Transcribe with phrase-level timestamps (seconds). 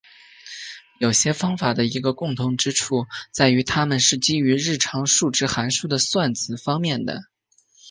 [0.97, 7.25] 有些方法的一个共同之处在于它们是基于日常数值函数的算子方面的。